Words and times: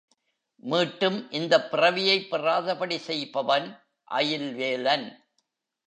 மீட்டும் 0.63 1.31
இந்தப் 1.31 1.71
பிறவியை 1.71 2.27
பெறாதபடி 2.31 2.97
செய்பவன் 2.97 3.79
அயில் 4.03 4.53
வேலன். 4.53 5.25